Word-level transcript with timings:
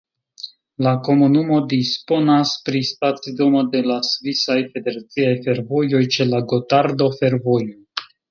La 0.85 0.91
komunumo 1.07 1.57
disponas 1.73 2.53
pri 2.69 2.81
stacidomo 2.91 3.61
de 3.75 3.83
la 3.91 3.99
Svisaj 4.09 4.57
Federaciaj 4.79 5.37
Fervojoj 5.45 6.03
ĉe 6.17 6.27
la 6.33 6.41
Gotardo-Fervojo. 6.55 7.79